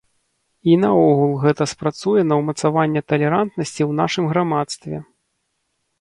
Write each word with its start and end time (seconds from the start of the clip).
І 0.71 0.77
наогул 0.83 1.33
гэта 1.43 1.67
спрацуе 1.75 2.21
на 2.29 2.35
ўмацаванне 2.41 3.01
талерантнасці 3.15 3.81
ў 3.89 4.03
нашым 4.03 4.25
грамадстве. 4.33 4.95